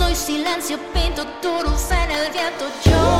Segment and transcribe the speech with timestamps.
[0.00, 2.64] Soy silencio, pinto turus en el viento.
[2.86, 3.19] Yo,